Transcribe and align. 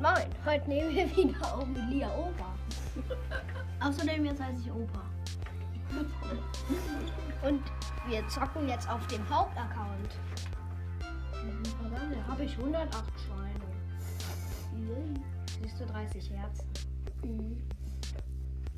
Moin, 0.00 0.14
moin. 0.14 0.30
Heute 0.46 0.68
nehmen 0.68 0.94
wir 0.94 1.16
wieder 1.16 1.54
auf 1.54 1.66
mit 1.66 1.90
Lia 1.90 2.08
Opa. 2.08 2.54
Außerdem 3.80 4.24
jetzt 4.24 4.40
heiße 4.42 4.62
ich 4.64 4.72
Opa. 4.72 5.02
Und 7.46 7.62
wir 8.08 8.26
zocken 8.28 8.68
jetzt 8.68 8.88
auf 8.88 9.06
dem 9.08 9.28
Hauptaccount. 9.28 10.18
Da 11.90 12.32
habe 12.32 12.44
ich 12.44 12.56
108 12.56 12.92
Schweine. 13.20 13.60
Siehst 15.62 15.80
du 15.80 15.86
30 15.86 16.30
Herzen? 16.30 17.62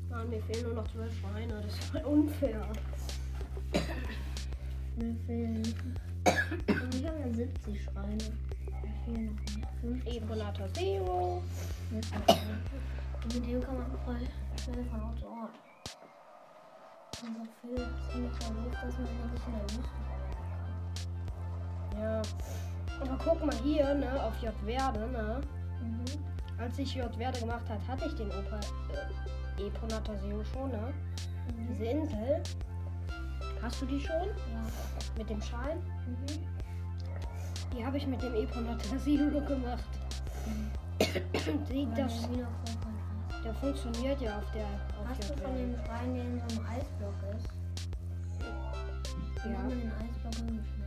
Mann, 0.09 0.29
mir 0.29 0.41
fehlen 0.43 0.63
nur 0.63 0.73
noch 0.73 0.91
12 0.91 1.19
Schweine. 1.19 1.61
Das 1.61 1.73
ist 1.73 1.83
voll 1.85 2.01
unfair. 2.01 2.67
Mir 4.97 5.15
fehlen. 5.25 5.75
Ich 6.25 7.05
habe 7.05 7.19
ja 7.19 7.33
70 7.33 7.83
Schreine. 7.83 8.17
Mir 8.81 8.93
fehlen 9.05 9.35
noch 9.35 9.57
mehr. 9.57 9.67
50. 9.81 10.15
Ebonata 10.15 10.73
Zero. 10.73 11.43
Und 11.91 13.33
mit 13.33 13.47
dem 13.47 13.61
kann 13.61 13.77
man 13.77 13.91
voll 14.05 14.27
schnell 14.63 14.85
von 14.85 15.01
Ort 15.01 15.19
zu 15.19 15.27
Ort. 15.27 15.51
Und 17.21 17.35
so 17.35 17.43
viel 17.61 17.87
ziemlich 18.11 18.33
verrückt, 18.33 18.75
dass 18.81 18.97
man 18.97 19.07
eigentlich 19.07 19.43
in 19.47 19.53
der 19.53 19.61
verwenden 19.71 19.83
Ja. 21.99 22.21
Aber 23.01 23.17
guck 23.23 23.45
mal 23.45 23.55
hier, 23.63 23.93
ne, 23.93 24.23
auf 24.23 24.37
J 24.41 24.53
Verde, 24.65 25.07
ne? 25.07 25.41
Mhm. 25.81 26.05
Als 26.59 26.79
ich 26.79 26.95
J 26.95 27.13
Verde 27.15 27.39
gemacht 27.39 27.67
hat, 27.69 27.79
hatte 27.87 28.05
ich 28.07 28.15
den 28.15 28.27
Opa 28.27 28.59
äh, 29.57 29.63
Ebonata 29.65 30.17
Zero 30.19 30.43
schon, 30.53 30.71
ne? 30.71 30.93
Diese 31.69 31.85
Insel. 31.85 32.43
Hast 33.63 33.81
du 33.81 33.85
die 33.85 33.99
schon? 34.01 34.27
Ja. 34.51 34.61
Mit 35.17 35.29
dem 35.29 35.41
Schein? 35.41 35.77
Mhm. 36.05 36.25
Die 37.75 37.85
habe 37.85 37.97
ich 37.97 38.05
mit 38.05 38.21
dem 38.21 38.35
Ebonata 38.35 38.97
Zero 38.99 39.39
gemacht. 39.41 39.87
Sieht 41.69 41.87
Aber 41.87 42.01
das. 42.01 42.21
der. 42.29 42.47
Der 43.43 43.53
funktioniert 43.55 44.21
ja 44.21 44.37
auf 44.37 44.51
der 44.53 44.65
auf 44.65 45.07
Hast 45.09 45.29
du 45.29 45.33
J 45.33 45.43
von 45.43 45.55
dem. 45.55 45.75
Schrein, 45.85 46.13
der 46.13 46.23
in 46.23 46.39
so 46.39 46.45
einem 46.59 46.65
Eisblock 46.67 47.15
ist? 47.35 47.47
Ja. 48.39 49.51
kann 49.53 49.67
man 49.67 49.79
den 49.79 49.91
Eisblock 49.91 50.33
irgendwie 50.37 50.82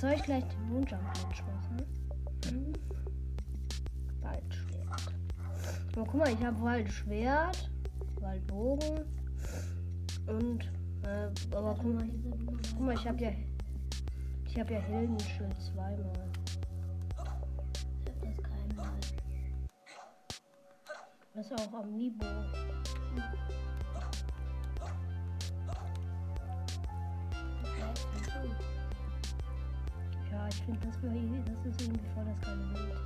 Soll 0.00 0.12
ich 0.12 0.22
gleich 0.22 0.44
den 0.44 0.68
Moonjump 0.68 1.02
Match 1.02 1.42
machen? 1.42 1.84
Hm? 2.46 2.72
Waldschwert. 4.22 5.14
Oh, 5.96 6.04
guck 6.04 6.14
mal, 6.14 6.32
ich 6.32 6.44
habe 6.44 6.60
Waldschwert, 6.62 7.70
Waldbogen 8.20 9.04
und 10.26 10.64
äh, 11.04 11.30
aber 11.54 11.74
guck 11.74 11.94
mal, 11.94 12.08
guck 12.74 12.80
mal, 12.80 12.94
ich 12.94 13.06
habe 13.06 13.22
ja 13.22 13.30
ich 14.56 14.60
habe 14.60 14.72
ja 14.72 14.80
Heldenschild 14.80 15.54
zweimal. 15.60 16.30
Ich 17.12 18.08
hab 18.08 18.22
das 18.22 18.42
keinmal. 18.42 18.94
Das 21.34 21.50
ist 21.50 21.52
auch 21.52 21.74
Amiibo. 21.74 22.24
Das 22.24 23.35
finde 30.66 30.80
das, 30.86 30.96
das 30.96 31.66
ist 31.66 31.80
irgendwie 31.80 32.08
voll 32.12 32.24
das 32.24 32.40
geile 32.40 32.64
Bild. 32.74 32.96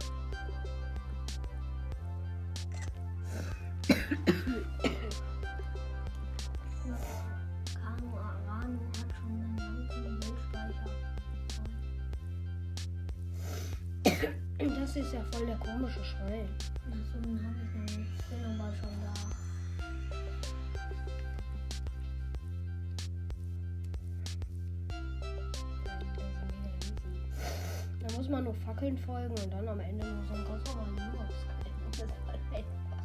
Das 14.58 14.96
ist 14.96 15.12
ja 15.12 15.22
voll 15.32 15.46
der 15.46 15.56
komische 15.56 16.04
Schrein. 16.04 16.48
Achso, 16.90 17.20
den 17.22 17.38
habe 17.46 17.56
ich 17.62 17.69
Fackeln 28.80 28.96
folgen 28.96 29.34
und 29.42 29.52
dann 29.52 29.68
am 29.68 29.78
Ende 29.78 30.06
nur 30.06 30.24
so 30.24 30.32
ein 30.32 30.44
ganz 30.46 30.64
normaler 30.74 31.12
Linux. 31.12 31.34
Das 31.92 32.00
ist 32.00 32.14
voll 32.24 32.40
einfach. 32.56 33.04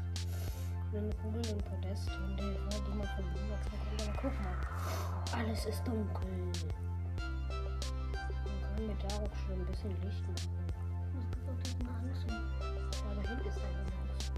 Eine 0.93 1.09
Kugel 1.15 1.45
im 1.51 1.57
Podest 1.57 2.09
und 2.11 2.37
man 2.37 3.07
von 3.07 3.25
Linux 3.33 3.65
bekommt. 3.65 4.01
Aber 4.01 4.13
guck 4.21 4.35
mal, 4.41 4.55
alles 5.37 5.65
ist 5.65 5.85
dunkel. 5.85 6.31
Man 7.19 8.61
kann 8.61 8.87
mit 8.87 9.03
der 9.03 9.11
auch 9.17 9.35
schon 9.35 9.59
ein 9.59 9.65
bisschen 9.65 9.91
Licht 10.01 10.23
machen. 10.29 10.55
Gibt 11.29 11.49
auch 11.49 11.61
diesen 11.61 11.87
Anzug? 11.89 12.31
Ja, 12.31 13.09
da 13.13 13.29
hinten 13.29 13.47
ist 13.49 13.59
der 13.59 13.71
Linux. 13.83 14.31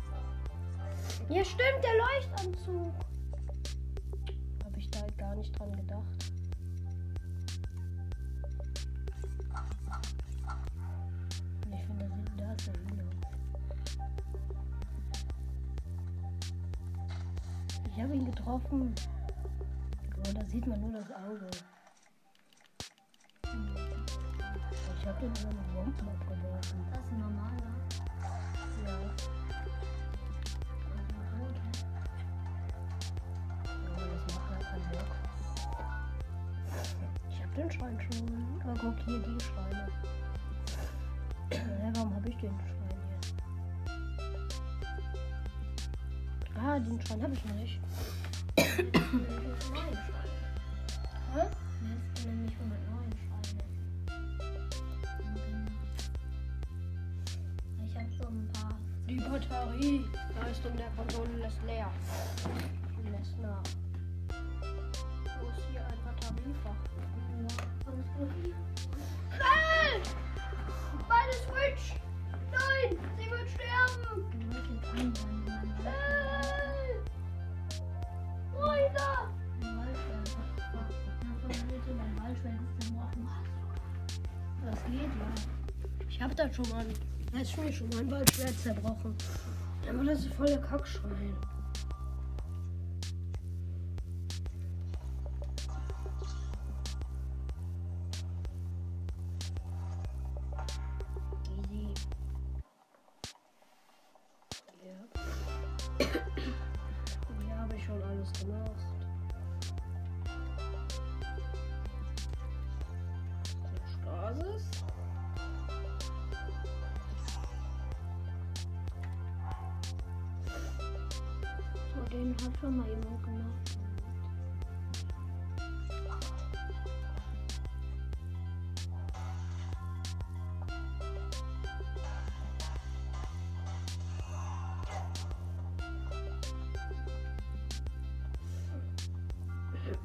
Ja, 1.29 1.45
stimmt, 1.45 1.83
der 1.83 1.95
Leuchtanzug. 2.01 2.95
Habe 4.65 4.79
ich 4.79 4.89
da 4.89 5.01
halt 5.01 5.17
gar 5.19 5.35
nicht 5.35 5.59
dran 5.59 5.71
gedacht. 5.75 6.31
Habe 18.71 18.85
getroffen. 18.85 18.95
Oh, 20.17 20.33
da 20.33 20.45
sieht 20.45 20.67
man 20.67 20.81
nur 20.81 20.91
das 20.91 21.11
Auge. 21.11 21.49
Ich 24.99 25.05
habe 25.07 25.19
den 25.19 25.29
über 25.29 25.47
mit 25.47 25.73
Bomben 25.73 26.07
abgeworfen. 26.09 26.85
Das 26.91 26.99
ist 26.99 27.11
ein 27.11 27.19
normaler. 27.19 27.71
Ja. 28.85 28.95
Also 33.95 34.05
das 34.05 34.35
macht 34.35 34.51
ja 34.51 34.57
keinen 34.67 34.87
Bock. 34.91 35.11
Ich 37.29 37.37
hab 37.41 37.55
den 37.55 37.71
Schrein 37.71 37.97
schon. 38.01 38.61
Aber 38.63 38.79
guck 38.79 38.99
hier 39.05 39.19
die 39.19 39.39
Schreine. 39.43 39.87
Hä, 41.51 41.91
warum 41.93 42.15
habe 42.15 42.29
ich 42.29 42.37
den 42.37 42.59
Schrein 42.59 42.89
jetzt? 43.13 43.33
Ah, 46.59 46.79
den 46.79 47.01
Schrein 47.01 47.23
habe 47.23 47.33
ich 47.33 47.45
noch 47.45 47.55
nicht. 47.55 47.79
Das 48.77 48.85
ist 48.85 48.93
ein 48.93 49.21
neuen 49.23 49.57
Schrein. 49.59 49.97
Hä? 51.33 51.41
Das 51.41 52.19
ist 52.19 52.27
nämlich 52.27 52.53
109 52.53 53.09
Schreine. 53.17 53.63
Ich 57.87 57.93
habe 57.95 58.11
so 58.21 58.27
ein 58.27 58.49
paar. 58.53 58.75
Die 59.09 59.15
Batterieleistung 59.15 60.75
der 60.77 60.91
Konsole 60.95 61.33
lässt 61.39 61.63
leer. 61.65 61.89
Lässt 63.11 63.39
nach. 63.39 63.63
Wo 65.41 65.47
ist 65.49 65.65
hier 65.71 65.81
ein 65.81 65.99
Batteriefach? 66.05 66.81
Schnell! 69.31 70.01
Meine 71.09 71.33
Switch! 71.33 71.85
Nein! 72.51 72.89
Sie 73.17 73.27
wird 73.31 73.49
sterben! 73.49 74.15
Schnell! 75.81 76.16
Wird 82.27 82.43
mein 82.43 82.59
Waldschwert 82.59 82.59
ist 82.61 82.81
zerbrochen. 82.81 83.27
Das 84.65 84.85
geht 84.85 85.01
ja. 85.01 86.07
Ich 86.09 86.21
hab 86.21 86.35
da 86.35 86.51
schon 86.51 86.69
mal, 86.69 86.85
da 87.31 87.39
ist 87.39 87.57
mir 87.57 87.71
schon 87.71 87.89
mal 87.89 87.99
ein 87.99 88.11
Waldschwert 88.11 88.59
zerbrochen. 88.59 89.15
Aber 89.89 90.03
das 90.03 90.19
ist 90.19 90.33
voll 90.33 90.47
der 90.47 90.61
Kackschwein. 90.61 91.35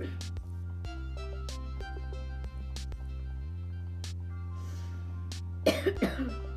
happened. 0.03 0.33
Ahem. 6.03 6.43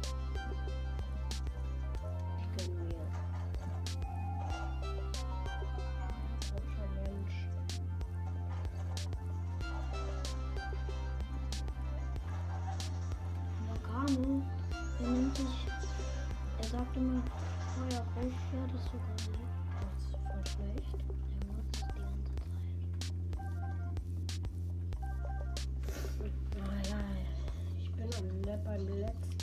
bin 28.57 28.67
am 28.67 28.77
Le 28.77 28.85
beim 28.85 29.01
letzten 29.01 29.35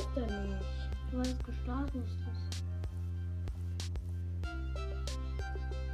Das 0.00 0.14
denn 0.14 0.48
nicht? 0.48 0.64
Weil 1.12 1.26
es 1.26 1.38
gestartet 1.44 2.04
ist. 2.06 2.64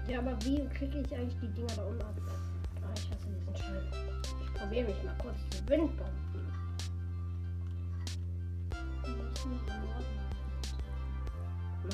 Ja, 0.09 0.21
aber 0.21 0.37
wie 0.45 0.65
kriege 0.69 1.01
ich 1.01 1.15
eigentlich 1.15 1.41
die 1.41 1.49
Dinger 1.49 1.75
da 1.75 1.83
unten 1.83 2.03
ab? 2.03 2.15
Ah, 2.83 2.93
ich 2.97 3.11
hasse 3.11 3.27
diesen 3.27 3.57
Schein. 3.57 3.83
Ich 4.45 4.55
probiere 4.55 4.87
mich 4.87 5.03
mal 5.03 5.17
kurz 5.19 5.37
zu 5.51 5.69
Windbomben. 5.69 6.15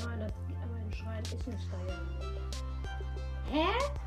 Nein, 0.04 0.20
das 0.20 0.32
aber 0.62 0.76
ein 0.76 0.92
Schrein 0.92 1.22
ist 1.22 1.46
ja 1.46 1.52
nicht. 1.52 1.68
Hä? 3.50 3.68
Echt? 3.68 4.02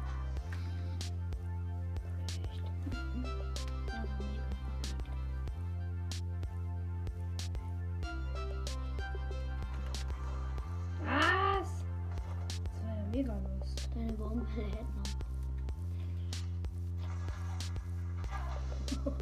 Mega 13.15 13.33
Lust. 13.33 13.89
Deine 13.95 14.13
Baumwelle 14.13 14.67
hält 14.71 14.95
noch. 14.95 15.03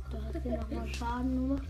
Du 0.10 0.24
hast 0.24 0.46
dir 0.46 0.58
nochmal 0.58 0.88
Schaden 0.88 1.32
gemacht 1.32 1.68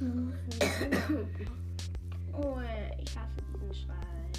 Oh, 2.34 2.60
ich 3.00 3.18
hasse 3.18 3.42
diesen 3.54 3.74
Schrein. 3.74 4.31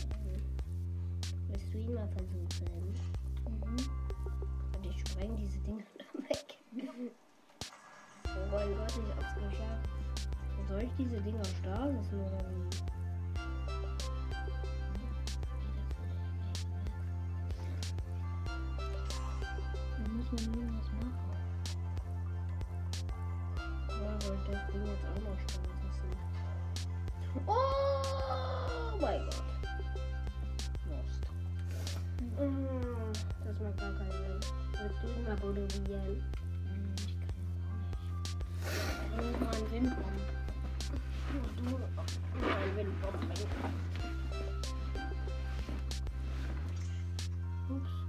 Willst 1.48 1.75
du 1.75 1.78
ihn 1.78 1.94
mal 1.94 2.08
versuchen? 2.08 2.94
Mhm. 3.48 3.76
Und 4.76 4.86
ich 4.86 5.00
spreng 5.00 5.36
diese 5.36 5.58
Dinger 5.60 5.84
da 5.98 6.19
weg. 6.28 6.58
Oh 8.26 8.46
mein 8.50 8.76
Gott, 8.76 8.92
ich 8.92 9.10
hab's 9.14 9.34
geschafft. 9.34 9.88
Soll 10.69 10.82
ich 10.82 10.90
diese 10.98 11.20
Dinger 11.20 11.44
starten 11.44 11.96
lassen 11.96 12.20
oder 12.20 12.50
wie? 12.50 12.94
Man 20.34 20.54
irgendwas 20.54 20.88
machen. 20.92 21.12
Ja, 23.88 24.10
ich 24.19 24.26
das 24.50 24.62
Ding 24.72 24.84
jetzt 24.86 25.04
auch 25.06 25.20
noch 25.22 25.38
starten 25.40 25.78
lassen? 25.84 26.10
Oh 27.46 28.98
mein 29.00 29.20
Gott. 29.25 29.42
Lost. 30.90 31.22
Das 33.44 33.56
macht 33.60 33.76
gar 33.78 33.92
keinen 33.94 34.10
Sinn. 34.10 34.40
Willst 34.81 34.98
du 35.02 35.06
ihn 35.08 35.25
mal 35.25 35.36
probieren? 35.36 35.70
Hm, 36.64 36.94
Ich 36.96 37.14
kann 37.20 37.31
auch 37.31 37.60
nicht. 37.60 39.31
Ich 39.31 39.40
mal 39.40 39.54
einen 39.54 39.69
Windbomb. 39.72 40.20
Du, 41.56 41.70
mal 42.40 42.52
einen 42.56 42.76
Windbomb 42.76 43.20
bringen. 43.20 43.75
Ups. 47.70 48.03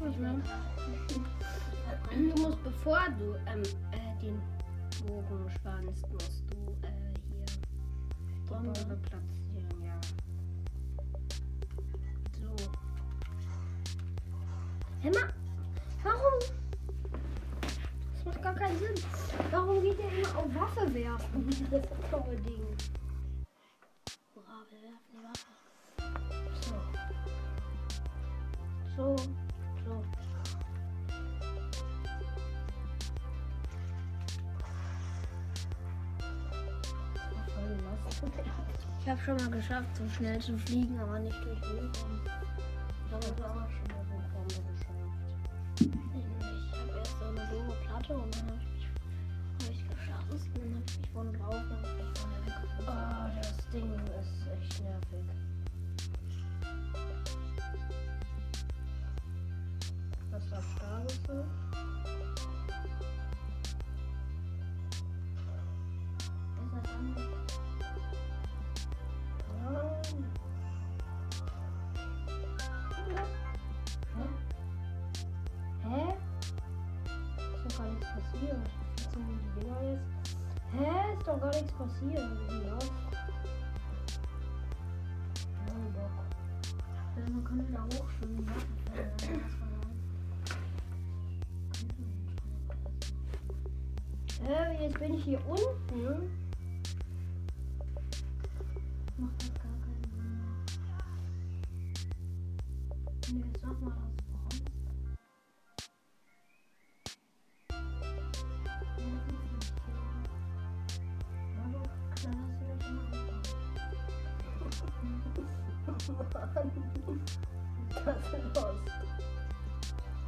Mhm. 0.00 0.22
mal? 0.22 0.42
Du 2.10 2.42
musst, 2.42 2.62
bevor 2.64 3.00
du 3.18 3.34
ähm, 3.46 3.62
äh, 3.92 4.22
den 4.22 4.40
Bogen 5.06 5.50
spannst, 5.50 6.08
musst 6.10 6.42
du 6.50 6.56
äh, 6.86 7.14
hier 7.28 7.44
die 7.44 8.48
Bombe. 8.48 8.72
Platzieren, 9.02 9.84
ja. 9.84 10.00
So. 12.40 12.54
Hä, 15.00 15.10
ma, 15.10 15.28
warum? 16.02 16.40
Das 18.14 18.24
macht 18.24 18.42
gar 18.42 18.54
keinen 18.54 18.78
Sinn. 18.78 18.94
Warum 19.50 19.82
geht 19.82 19.98
der 19.98 20.12
immer 20.12 20.38
auf 20.38 20.54
Waffe 20.54 20.94
werfen? 20.94 21.48
Das 21.70 21.82
dumme 22.10 22.36
Ding. 22.36 22.76
Hurra, 24.34 24.64
wir 24.70 24.80
werfen 24.82 25.10
die 25.12 25.22
Waffe. 25.22 25.50
So. 26.62 26.74
So, 28.96 29.45
Ich 39.06 39.10
habe 39.12 39.20
schon 39.20 39.36
mal 39.36 39.50
geschafft, 39.50 39.86
so 39.96 40.08
schnell 40.16 40.40
zu 40.40 40.58
fliegen, 40.58 40.98
aber 40.98 41.20
nicht 41.20 41.36
durch 41.44 41.60
Windbomben. 41.62 42.20
Aber 43.12 43.20
du 43.20 43.44
hast 43.44 43.50
auch 43.52 43.70
schon 43.70 43.86
mal 43.86 44.02
so 44.10 44.16
Bombe 44.34 44.58
geschafft. 44.72 45.06
Ich 45.78 46.72
habe 46.76 46.98
erst 46.98 47.14
so 47.20 47.24
eine 47.26 47.46
doofe 47.46 47.76
Platte 47.86 48.14
und 48.16 48.34
dann 48.34 48.46
habe 48.48 48.60
ich 48.76 48.84
hab 49.62 49.70
ich 49.70 49.82
geschossen 49.88 50.50
und 50.54 50.64
dann 50.64 50.74
habe 50.74 50.84
ich 50.88 50.98
mich 50.98 51.10
von 51.10 51.32
drauf 51.34 51.54
und 51.54 51.70
dann 51.70 51.82
bin 51.82 52.06
ich 52.12 52.18
von 52.18 52.30
der. 52.44 52.92
Ah, 52.92 53.30
das 53.36 53.56
Ding 53.70 53.92
ist 53.94 54.46
echt 54.52 54.82
nervig. 54.82 55.45
Gar 81.46 81.54
nichts 81.54 81.72
passiert. 81.72 82.30
Los? 82.68 82.90
Oh, 85.68 85.90
Bock. 85.94 86.10
Ja, 87.16 87.30
man 87.32 87.44
kann 87.44 87.68
wieder 87.68 87.84
hochschwimmen. 87.84 88.46
Jetzt 94.86 95.00
bin 95.00 95.14
ich 95.14 95.24
hier 95.24 95.40
unten. 95.48 96.30
macht 99.16 99.40
das 99.40 99.54
gar 99.54 99.62
keinen 99.82 100.04
Sinn 100.12 100.30
mehr. 100.36 100.54
Nee, 103.32 103.42
jetzt 103.52 103.60
sag 103.62 103.80
mal 103.80 103.90
das 103.90 104.24
Bronze. 104.30 104.64
Das 118.04 118.16
ist 118.18 118.54
los. 118.54 118.78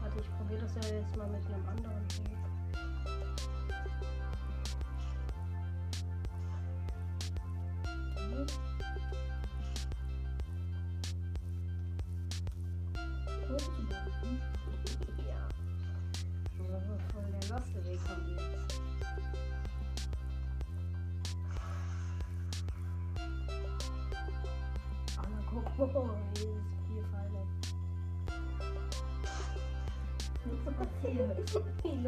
Warte, 0.00 0.18
ich 0.20 0.30
probiere 0.36 0.60
das 0.62 0.74
ja 0.74 0.82
jetzt 0.96 1.16
mal 1.16 1.28
mit 1.28 1.46
einem 1.46 1.68
anderen 1.68 2.02
Weg. 2.02 2.47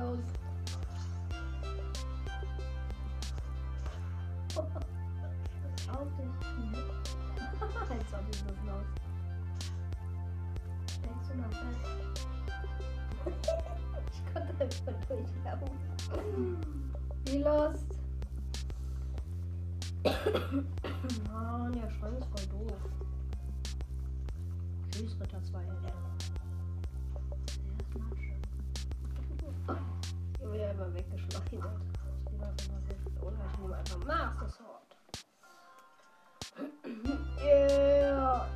Los? 0.01 0.19
Auf 5.89 6.09
dich. 6.17 6.35
Als 7.91 8.15
ob 8.15 8.27
ich 8.31 8.43
das 8.45 8.59
los. 8.67 8.87
Steckst 10.87 11.31
du 11.31 11.35
noch 11.39 11.53
fest? 11.53 11.85
Ich 14.13 14.35
konnte 14.35 14.53
einfach 14.65 14.99
durchlaufen. 15.09 15.77
Wie 17.27 17.39
lost? 17.39 17.91
Mann, 21.33 21.73
der 21.73 21.91
Schrein 21.91 22.15
ist 22.15 22.27
voll 22.27 22.47
doof. 22.47 22.79
Tschüss, 24.91 25.17
Ritter 25.21 25.43
2. 25.43 25.63
Der 25.63 25.75
ist 27.77 27.99
Matsche. 27.99 28.40
Ich 29.69 30.39
bin 30.39 30.55
ja 30.55 30.71
immer 30.71 30.95
weggeschleudert. 30.95 31.53
Ich 31.53 31.59
Oder 33.23 33.37
ich 33.53 33.59
nehme 33.59 33.77
einfach 33.77 33.99
Master 34.05 34.49
Sword. 34.49 34.97
Yeah. 37.43 38.47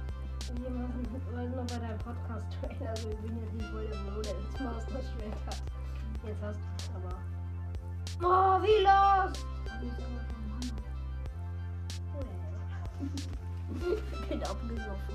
Machen 0.60 1.08
heute 1.34 1.56
noch 1.56 1.66
bei 1.66 1.78
deinem 1.78 1.98
Podcast-Trailer. 1.98 2.90
Also 2.90 3.08
ich 3.08 3.16
bin 3.18 3.40
jetzt 3.40 3.54
nicht 3.54 3.72
der 3.72 3.96
Bro, 4.10 4.20
der 4.22 4.34
das 4.34 4.60
Master 4.60 5.00
Schwert 5.00 5.46
hat. 5.46 5.62
Jetzt 6.26 6.42
hast 6.42 6.58
du 6.58 6.64
es 6.78 6.90
aber. 6.94 7.18
Oh, 8.20 8.60
wie 8.62 8.82
los? 8.84 9.32
Ich 13.80 14.20
bin 14.28 14.42
abgesoffen. 14.42 15.14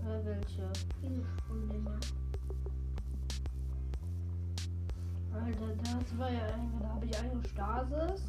Hör 0.03 0.25
welche? 0.25 0.71
Diese 1.01 1.23
Sprungdinger. 1.37 1.99
Alter, 5.33 5.75
das 5.75 6.17
war 6.17 6.31
ja 6.31 6.45
ein, 6.53 6.79
da 6.79 6.89
habe 6.89 7.05
ich 7.05 7.17
eine 7.17 7.43
Stasis. 7.47 8.21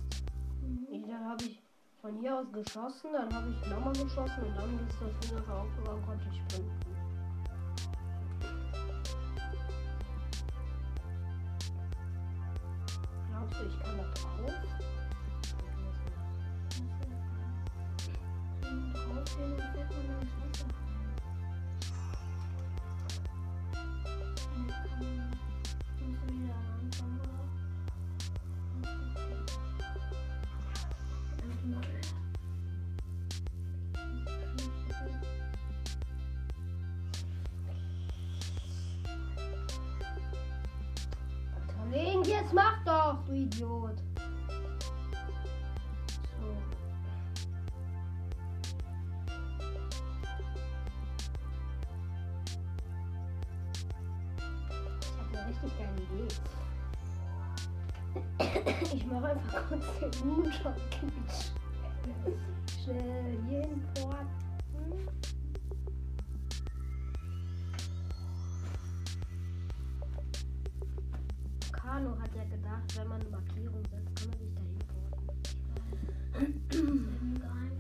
Mhm. 0.65 1.09
Dann 1.09 1.25
habe 1.25 1.45
ich 1.45 1.63
von 2.01 2.17
hier 2.21 2.39
aus 2.39 2.47
geschossen, 2.53 3.13
dann 3.13 3.33
habe 3.33 3.51
ich 3.51 3.71
nochmal 3.71 3.93
geschossen 3.93 4.43
und 4.45 4.57
dann 4.57 4.89
ist 4.89 4.97
das 5.01 5.31
wieder 5.31 5.55
aufgegangen, 5.57 6.05
konnte 6.07 6.25
ich 6.31 6.39
sprinten. 6.39 6.94
Mach 42.55 42.85
doch, 42.85 43.25
du 43.25 43.33
Idiot. 43.33 43.97
Kano 71.95 72.19
hat 72.19 72.35
ja 72.35 72.43
gedacht, 72.43 72.99
wenn 72.99 73.07
man 73.07 73.21
eine 73.21 73.31
Markierung 73.31 73.85
setzt, 73.85 74.17
kann 74.17 74.29
man 74.31 74.39
sich 74.41 74.53
dahin 74.53 74.79
porten. 74.91 75.31
Dann 77.39 77.71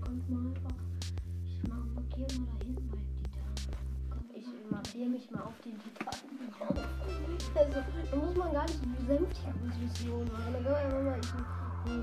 kommt 0.00 0.30
man 0.30 0.46
einfach. 0.46 0.76
Ich 1.44 1.60
markiere 1.68 2.40
mal 2.40 2.46
da 2.48 2.64
hinten 2.64 2.88
bei 2.88 2.96
Titan. 3.12 3.52
Ich 4.32 4.46
markiere 4.70 5.10
mich 5.10 5.30
mal 5.30 5.42
auf 5.42 5.60
den 5.60 5.76
Titan. 5.80 6.14
Also, 7.54 7.78
da 8.10 8.16
muss 8.16 8.36
man 8.36 8.52
gar 8.54 8.64
nicht 8.64 8.80
sämtliche 9.06 9.52
Missionen 9.82 10.32
machen. 10.32 10.54
Da 10.54 10.60
kann 10.62 11.04
man 11.04 11.12
einfach 11.12 11.34
mal. 11.34 12.00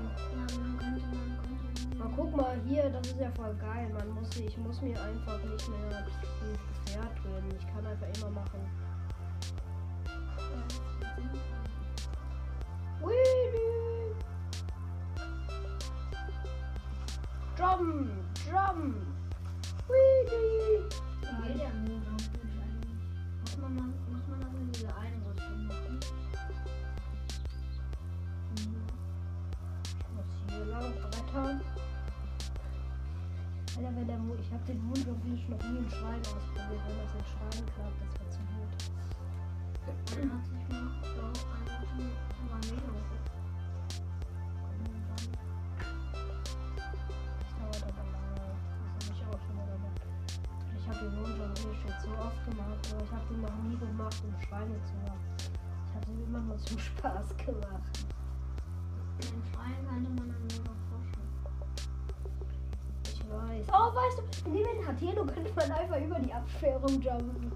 Ich, 0.94 1.98
mal 1.98 2.12
guck 2.14 2.36
mal 2.36 2.60
hier, 2.64 2.90
das 2.90 3.08
ist 3.08 3.18
ja 3.18 3.32
voll 3.32 3.56
geil. 3.56 3.90
Man 3.92 4.08
muss, 4.10 4.36
ich 4.36 4.56
muss 4.58 4.80
mir 4.82 5.02
einfach 5.02 5.42
nicht 5.42 5.68
mehr 5.68 6.06
ins 6.06 6.92
Pferd 6.92 7.10
drehen. 7.24 7.58
Ich 7.58 7.66
kann 7.74 7.84
einfach 7.84 8.06
immer 8.22 8.30
machen. 8.30 8.85
Jump, 17.56 18.10
jump. 18.44 18.96
Wheelie. 19.88 20.88
Wie 21.20 21.48
geht 21.48 21.60
der 21.60 21.72
Mond 21.74 22.04
ganz 22.06 22.24
gut 22.32 22.50
eigentlich? 22.60 23.00
Muss 23.40 23.56
man, 23.58 23.74
muss 24.10 24.26
man 24.28 24.40
dafür 24.40 24.64
diese 24.72 24.88
Einrüstung 24.96 25.66
machen? 25.66 26.00
Mhm. 28.58 28.86
Ich 29.84 30.08
muss 30.14 30.30
hier 30.48 30.64
lang 30.66 30.92
brettern. 31.00 31.60
Alter, 33.76 33.96
wenn 33.96 34.06
der 34.06 34.18
Mond, 34.18 34.40
ich 34.40 34.52
habe 34.52 34.64
den 34.64 34.82
Mond 34.84 35.06
wirklich 35.06 35.48
noch 35.48 35.62
nie 35.62 35.78
in 35.78 35.90
Schrein 35.90 36.20
ausprobiert. 36.20 36.82
Wenn 36.88 36.98
das 36.98 37.14
in 37.14 37.24
Schrein 37.24 37.66
klappt, 37.74 38.00
das 38.00 38.12
wäre 38.20 38.30
zu 38.30 38.38
gut. 38.38 38.72
Spaß 56.86 57.36
gemacht. 57.44 58.06
Den 59.18 59.42
Schreien 59.52 59.86
könnte 59.88 60.10
man 60.10 60.28
dann 60.28 60.46
nur 60.46 60.64
noch 60.64 60.80
forschen. 60.90 61.26
Ich 63.04 63.20
weiß. 63.30 63.66
Oh, 63.72 63.94
weißt 63.94 64.18
du, 64.18 64.50
dem 64.50 64.86
Hateno 64.86 65.24
könnte 65.24 65.52
man 65.54 65.72
einfach 65.72 66.00
über 66.00 66.18
die 66.18 66.32
Absperrung 66.32 67.00
jumpen. 67.00 67.52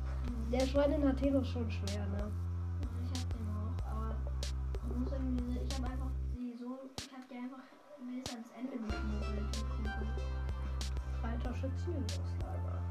Der 0.53 0.67
Schwein 0.67 0.93
in 0.93 1.07
Hateno 1.07 1.39
ist 1.39 1.51
schon 1.51 1.71
schwer, 1.71 2.05
ne? 2.09 2.29
Ich 3.05 3.21
hab 3.21 3.29
den 3.33 3.47
auch, 3.55 3.87
aber 3.89 4.17
man 4.89 5.01
muss 5.01 5.13
irgendwie, 5.13 5.61
ich 5.65 5.79
hab 5.79 5.85
einfach 5.85 6.11
die 6.35 6.53
so, 6.59 6.77
ich 6.99 7.13
hab 7.13 7.29
die 7.29 7.37
einfach 7.37 7.63
bis 8.01 8.35
ans 8.35 8.51
Ende 8.59 8.77
geschmuggelt, 8.85 9.47
die 9.55 9.63
Kugel. 9.77 10.09
Alter 11.23 11.55
Schützenübungslager. 11.55 12.83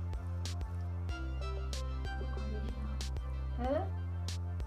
Hä? 3.58 3.76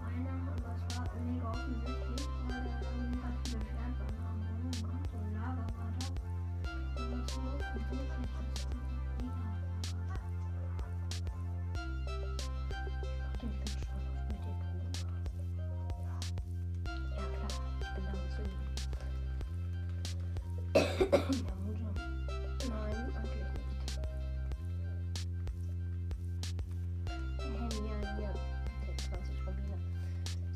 Einer, 0.05 0.37
aber 0.53 0.75
es 0.77 0.95
war 0.95 1.05
mega 1.25 1.49
offensichtlich, 1.49 2.27
weil 2.47 2.61
er 2.61 2.81
irgendwie 2.93 3.23
halt 3.23 3.37
viele 3.43 3.59
Schwertwaffen 3.65 4.19
haben 4.21 4.39
so 4.45 5.17
ein 5.17 5.33
Lager 5.33 5.65
war 5.73 5.89
da. 5.97 6.05
Und 7.01 7.27
das 7.27 7.37
war 7.37 7.57
so 7.89 8.42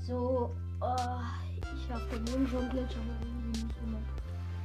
So, 0.08 0.56
oh, 0.79 0.96
ich 1.75 1.91
habe 1.91 2.03
den 2.12 2.24
Mund 2.24 2.50
schon 2.50 2.70
glitch, 2.70 2.96
aber 2.96 3.15
irgendwie 3.22 3.60
nicht 3.60 3.75
immer 3.84 4.00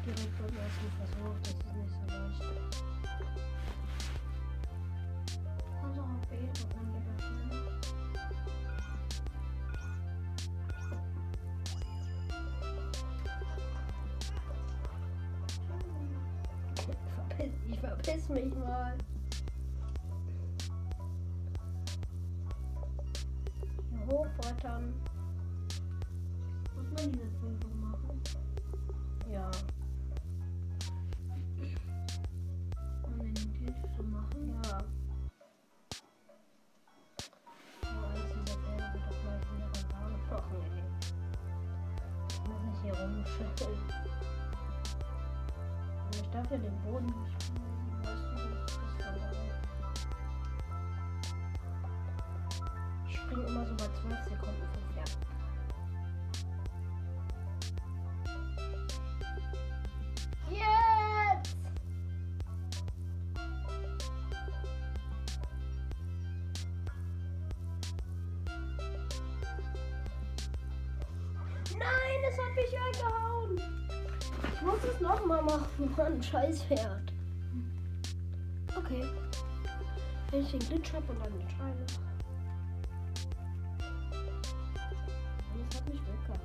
direkt 0.05 0.39
beim 0.39 0.57
ersten 0.57 0.89
Versuch. 0.99 1.37
Das 1.43 1.51
ist 1.51 1.65
nicht 1.75 1.91
so 1.91 2.45
leicht. 2.47 2.92
Hier 42.95 43.05
rumschütteln. 43.05 43.79
Ich 46.13 46.31
darf 46.31 46.51
ja 46.51 46.59
den 46.59 46.83
Boden 46.83 47.07
nicht. 47.07 47.53
Weißt 48.03 48.23
du, 48.23 48.35
das 48.37 48.73
ist 48.73 49.03
verloren. 49.03 49.37
Ich 53.09 53.17
springe 53.17 53.43
immer 53.45 53.67
so 53.67 53.75
bei 53.77 53.89
12 54.01 54.25
Sekunden 54.25 54.63
vom 54.73 54.95
Pferd. 54.95 55.32
Nein, 72.13 72.31
es 72.31 72.39
hat 72.39 72.55
mich 72.55 72.73
eingehauen. 72.79 73.61
Ich 74.55 74.63
muss 74.63 74.85
es 74.85 75.01
nochmal 75.01 75.43
machen. 75.43 75.95
Mann, 75.97 76.23
scheiß 76.23 76.65
Pferd. 76.65 77.13
Okay. 78.77 79.05
Wenn 80.31 80.43
ich 80.43 80.51
den 80.51 80.61
Glitch 80.61 80.93
hab 80.93 81.09
und 81.09 81.19
dann 81.25 81.33
den 81.33 81.49
Schweine. 81.51 81.87
Und 85.55 85.69
es 85.69 85.77
hat 85.77 85.89
mich 85.89 86.01
weggehauen. 86.01 86.43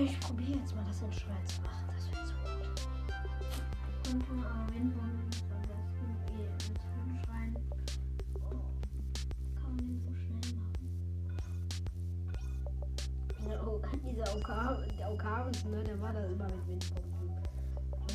Ich 0.00 0.20
probiere 0.20 0.58
jetzt 0.58 0.74
mal 0.74 0.84
das 0.84 1.02
in 1.02 1.12
Schwein 1.12 1.46
zu 1.46 1.62
machen. 1.62 1.86
Das 1.94 2.10
wird 2.10 2.26
so 2.26 2.34
gut. 2.34 4.12
Und 4.12 4.26
schon 4.26 4.44
aber 4.44 4.64
dieser 14.14 14.36
OK, 14.36 14.96
der 14.98 15.10
Okavens, 15.10 15.64
ne, 15.64 15.82
der 15.82 16.00
war 16.00 16.12
da 16.12 16.20
immer 16.24 16.44
mit 16.44 16.68
Windpumpen. 16.68 17.30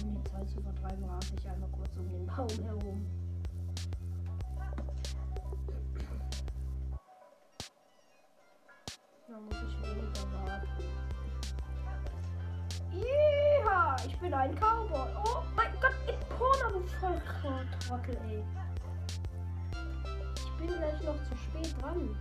Um 0.02 0.16
die 0.16 0.24
Zeit 0.30 0.50
zu 0.50 0.62
vertreiben, 0.62 1.04
rase 1.04 1.34
ich 1.38 1.50
einfach 1.50 1.72
kurz 1.72 1.98
um 1.98 2.08
den 2.08 2.26
Baum 2.26 2.48
herum. 2.64 3.06
Da 9.28 9.40
muss 9.40 9.56
ich 9.56 9.82
weniger 9.82 10.48
warten. 10.48 10.68
Ja, 13.66 13.96
ich 14.06 14.20
bin 14.20 14.34
ein 14.34 14.56
Cowboy. 14.56 15.10
Oh 15.26 15.44
mein 15.56 15.72
Gott, 15.82 15.96
ich 16.08 16.30
Porno, 16.30 16.80
du 16.80 16.88
Volltrottel, 17.00 18.18
ey. 18.30 18.44
Ich 20.36 20.52
bin 20.58 20.68
gleich 20.68 21.02
noch 21.04 21.22
zu 21.24 21.36
spät 21.36 21.76
dran. 21.82 22.16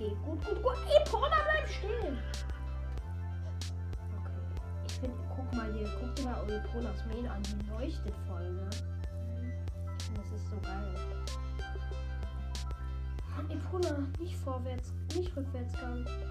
Okay, 0.00 0.16
gut, 0.24 0.44
gut, 0.44 0.62
gut. 0.62 0.76
Ey, 0.86 1.04
Porno, 1.10 1.26
bleib 1.28 1.68
stehen. 1.68 2.18
Okay. 4.14 4.30
Ich 4.86 4.92
finde, 4.92 5.16
guck 5.34 5.52
mal 5.52 5.72
hier, 5.72 5.90
guck 6.00 6.14
dir 6.14 6.22
mal 6.22 6.40
Euponas 6.42 7.04
Main 7.06 7.26
an. 7.26 7.42
Die 7.42 7.68
leuchtet 7.68 8.14
voll, 8.28 8.48
ne? 8.48 8.70
Finde, 9.98 10.20
das 10.20 10.30
ist 10.30 10.50
so 10.50 10.56
geil. 10.60 10.94
Epona, 13.48 14.06
nicht 14.20 14.36
vorwärts, 14.36 14.92
nicht 15.16 15.34
rückwärtsgang. 15.36 16.04
Musst 16.04 16.27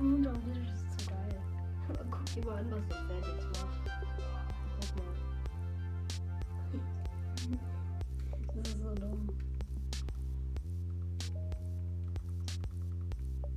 Hm, 0.00 0.22
das 0.22 0.32
ist 0.34 0.98
zu 0.98 1.10
geil. 1.10 1.42
Guck 2.10 2.24
dir 2.24 2.42
mal 2.46 2.56
an, 2.56 2.70
was 2.70 2.88
das 2.88 2.98
Pferd 3.06 3.26
jetzt 3.26 3.48
macht. 3.60 3.80
Guck 4.80 4.96
mal. 4.96 5.12
Das 8.56 8.68
ist 8.68 8.80
so 8.80 8.94
dumm. 8.94 9.28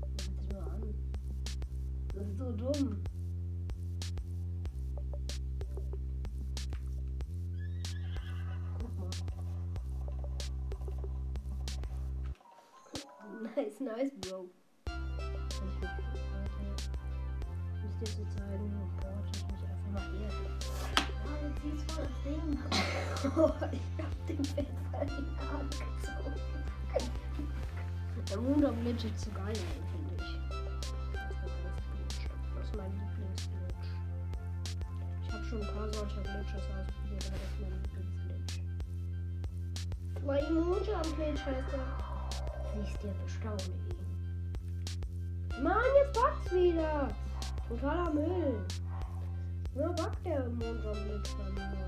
Guck 0.02 0.18
dir 0.50 0.54
mal 0.54 0.70
an. 0.70 0.84
Das 2.14 2.28
ist 2.28 2.38
so 2.38 2.52
dumm. 2.52 3.02
Guck 8.80 8.94
mal. 9.00 9.10
Nice, 13.56 13.80
nice, 13.80 14.12
Bro. 14.20 14.43
Oh, 23.36 23.50
ich 23.72 23.82
hab 23.98 24.28
den 24.28 24.44
Pferd 24.44 24.68
in 25.02 25.26
die 25.26 25.38
Haare 25.40 25.66
gezogen. 25.66 26.36
Der 28.30 28.38
Moondog 28.38 28.76
ist 28.86 29.20
zu 29.20 29.32
geil, 29.32 29.56
finde 29.92 30.14
ich. 30.18 30.40
Das 32.56 32.66
ist 32.66 32.76
mein 32.76 32.92
Lieblingsglitch. 32.92 33.90
Ich 35.26 35.34
habe 35.34 35.44
schon 35.46 35.62
ein 35.62 35.68
paar 35.68 35.92
solcher 35.94 36.22
Glitches 36.22 36.62
ausprobiert, 36.62 37.26
aber 37.26 37.38
das 37.40 37.50
ist 37.50 37.60
mein 37.60 37.72
Lieblingsglitch. 37.82 38.62
Weil 40.26 40.44
Emoji 40.46 40.96
Glitch 41.16 41.44
heißt 41.44 41.74
er. 41.74 41.88
Siehst 42.86 43.02
dir 43.02 43.14
bestaunen 43.24 43.74
ihn. 43.90 45.64
Mann, 45.64 45.92
jetzt 46.04 46.14
bugt's 46.14 46.52
wieder. 46.52 47.08
Totaler 47.68 48.14
Müll. 48.14 48.66
Ja, 49.74 49.88
buggt 49.88 50.24
der 50.24 50.46
Emoji 50.46 50.94
Glitch 50.94 51.36
bei 51.36 51.50
mir. 51.50 51.83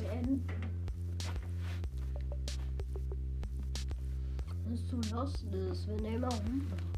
Beenden. 0.00 0.46
Das 4.64 4.80
ist 4.80 4.88
zu 4.88 4.96
lost 5.14 5.44
ist, 5.52 5.88
wenn 5.88 6.04
er 6.04 6.14
immer 6.14 6.28
rumbackt. 6.28 6.90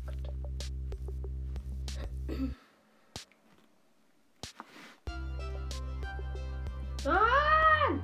Mann! 7.05 8.01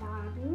Laden. 0.00 0.54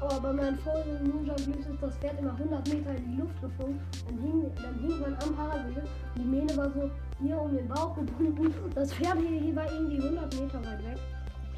Oh, 0.00 0.06
aber 0.06 0.32
mein 0.32 0.58
vorigen 0.58 1.02
Ninja 1.02 1.34
ist 1.34 1.48
das 1.80 1.96
Pferd 1.98 2.18
immer 2.18 2.32
100 2.32 2.68
Meter 2.68 2.94
in 2.94 3.10
die 3.10 3.20
Luft 3.20 3.40
geflogen. 3.42 3.80
Dann 4.06 4.18
hing, 4.18 4.54
dann 4.54 4.78
hing 4.78 5.00
man 5.00 5.14
am 5.22 5.36
Parabel. 5.36 5.84
Die 6.16 6.24
Mähne 6.24 6.56
war 6.56 6.70
so 6.70 6.90
hier 7.20 7.40
um 7.40 7.54
den 7.54 7.68
Bauch 7.68 7.94
gebunden. 7.94 8.52
Das 8.74 8.92
Pferd 8.92 9.18
hier, 9.18 9.40
hier 9.40 9.56
war 9.56 9.70
irgendwie 9.70 9.98
100 9.98 10.34
Meter 10.34 10.64
weit 10.64 10.84
weg. 10.84 10.98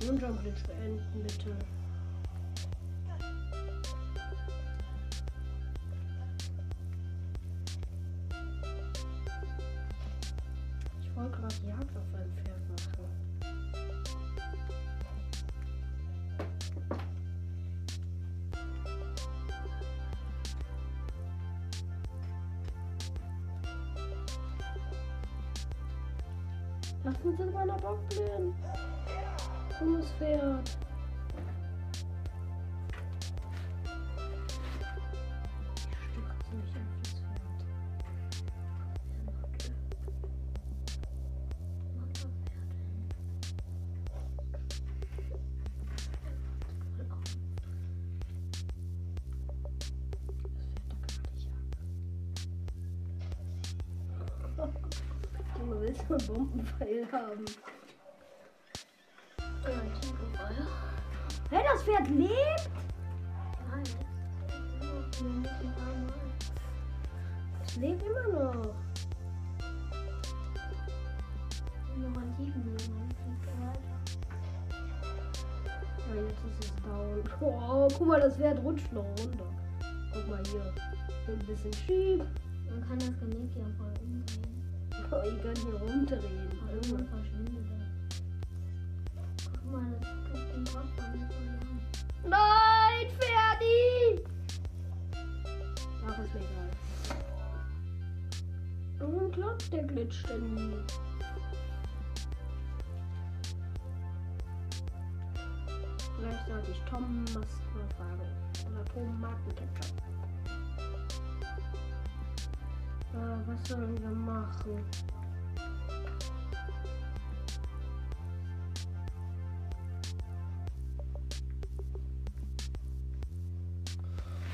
Ninja 0.01 0.31
Glitch 0.31 0.63
beenden, 0.65 1.23
bitte. 1.23 1.57
Ich 11.01 11.17
wollte 11.17 11.31
gerade 11.31 11.55
Jagd 11.67 11.97
auf 11.97 12.15
ein 12.15 12.33
Pferd 12.37 12.69
machen. 12.69 13.02
Lass 27.05 27.15
uns 27.25 27.41
in 27.41 27.53
meiner 27.53 27.77
Bock 27.79 27.99
blühen. 28.11 28.55
Dummes 29.79 30.13
Pferd. 30.19 30.71
Einen 56.13 56.27
Bombenpfeil 56.27 57.11
haben. 57.11 57.45
Hey, 61.49 61.65
das 61.65 61.83
Pferd 61.85 62.09
lebt! 62.11 62.71
Es 67.65 67.77
lebt 67.77 68.03
immer 68.03 68.29
noch. 68.29 68.75
Ja, 76.09 76.15
jetzt 76.15 76.45
ist 76.45 76.65
es 76.65 76.75
down. 76.83 77.23
Oh, 77.41 77.89
guck 77.97 78.07
mal, 78.07 78.21
das 78.21 78.37
Pferd 78.37 78.63
rutscht 78.63 78.93
noch 78.93 79.07
runter. 79.19 79.47
Guck 80.13 80.29
mal 80.29 80.43
hier. 80.51 80.75
Ein 81.27 81.39
bisschen 81.47 81.73
schief. 81.73 82.23
Man 82.69 82.87
kann 82.87 82.99
das 82.99 83.19
Genick 83.19 83.57
ja 83.57 83.65
voll 83.79 83.95
umdrehen. 84.03 84.62
Oh, 85.15 85.21
ich 85.27 85.43
kann 85.43 85.55
hier 85.57 85.75
rumdrehen. 85.75 86.49
Verschwindet 87.11 87.67
er. 87.71 87.83
Guck 89.53 89.65
mal, 89.71 89.93
das 90.01 90.33
gibt 90.33 90.57
den 90.57 90.65
Kopf. 90.65 90.95
Nein, 92.25 93.07
Ferdi! 93.21 94.25
Ach, 96.07 96.19
ist 96.19 96.35
mir 96.35 96.41
egal. 96.41 96.71
Warum 98.99 99.31
klappt 99.33 99.73
der 99.73 99.85
Glitch 99.85 100.23
denn 100.23 100.55
nie? 100.55 100.77
Vielleicht 106.17 106.47
sollte 106.47 106.71
ich 106.71 106.81
Thomas 106.89 107.35
mal 107.35 107.89
fragen. 107.97 108.31
Oder 108.67 108.85
Tomatenketchup. 108.87 110.12
Äh, 113.13 113.47
was 113.47 113.69
sollen 113.69 114.01
wir 114.01 114.11
machen? 114.11 114.85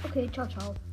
Okay, 0.05 0.29
ciao, 0.33 0.47
ciao. 0.49 0.88